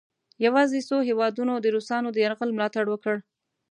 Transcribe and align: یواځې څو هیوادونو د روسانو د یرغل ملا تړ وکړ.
یواځې 0.45 0.79
څو 0.89 0.97
هیوادونو 1.09 1.53
د 1.59 1.65
روسانو 1.75 2.09
د 2.13 2.17
یرغل 2.25 2.49
ملا 2.53 2.67
تړ 2.75 2.85
وکړ. 2.89 3.15